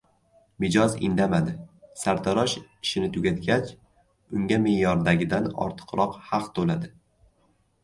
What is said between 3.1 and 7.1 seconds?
tugatgach, unga meʼyordagidan ortiqroq haq toʻladi.